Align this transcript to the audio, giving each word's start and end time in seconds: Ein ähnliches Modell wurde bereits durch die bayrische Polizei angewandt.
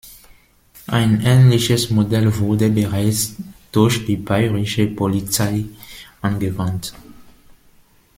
Ein 0.87 1.21
ähnliches 1.23 1.91
Modell 1.91 2.35
wurde 2.39 2.71
bereits 2.71 3.35
durch 3.71 4.03
die 4.03 4.15
bayrische 4.15 4.87
Polizei 4.87 5.65
angewandt. 6.21 6.95